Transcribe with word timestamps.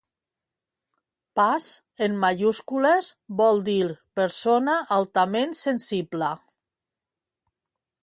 Pas 1.39 1.67
en 2.07 2.17
majúscules 2.23 3.11
vol 3.43 3.63
dir 3.69 3.85
persona 4.23 4.81
altament 5.01 5.57
sensible 5.63 6.35